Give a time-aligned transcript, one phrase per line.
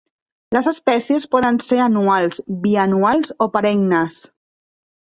[0.55, 4.23] Les espècies poden ser anuals, bianuals o perennes.